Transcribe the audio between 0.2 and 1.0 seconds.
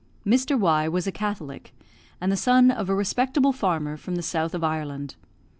Mr. Y